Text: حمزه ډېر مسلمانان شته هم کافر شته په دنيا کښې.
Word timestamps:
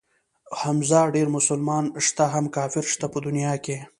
حمزه 0.61 1.01
ډېر 1.15 1.27
مسلمانان 1.37 1.85
شته 2.07 2.25
هم 2.33 2.45
کافر 2.55 2.83
شته 2.93 3.05
په 3.13 3.19
دنيا 3.25 3.53
کښې. 3.63 3.77